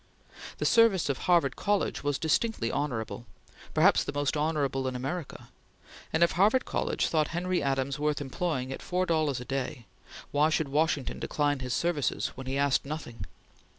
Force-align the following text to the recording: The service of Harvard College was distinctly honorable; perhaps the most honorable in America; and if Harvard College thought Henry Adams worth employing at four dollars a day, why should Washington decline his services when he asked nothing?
The 0.57 0.65
service 0.65 1.09
of 1.09 1.19
Harvard 1.29 1.55
College 1.55 2.03
was 2.03 2.17
distinctly 2.17 2.71
honorable; 2.71 3.27
perhaps 3.75 4.03
the 4.03 4.11
most 4.11 4.35
honorable 4.35 4.87
in 4.87 4.95
America; 4.95 5.49
and 6.11 6.23
if 6.23 6.31
Harvard 6.31 6.65
College 6.65 7.05
thought 7.07 7.27
Henry 7.27 7.61
Adams 7.61 7.99
worth 7.99 8.19
employing 8.19 8.73
at 8.73 8.81
four 8.81 9.05
dollars 9.05 9.39
a 9.39 9.45
day, 9.45 9.85
why 10.31 10.49
should 10.49 10.69
Washington 10.69 11.19
decline 11.19 11.59
his 11.59 11.75
services 11.75 12.29
when 12.29 12.47
he 12.47 12.57
asked 12.57 12.83
nothing? 12.83 13.27